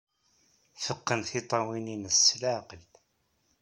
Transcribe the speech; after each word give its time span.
Teqqen 0.83 1.19
tiṭṭawin-nnes 1.29 2.17
s 2.25 2.29
leɛqel. 2.41 2.83